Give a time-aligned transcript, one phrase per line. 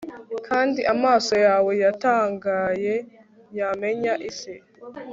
[0.47, 2.95] Kandi amaso yawe yatangaye
[3.57, 4.53] yamenya isi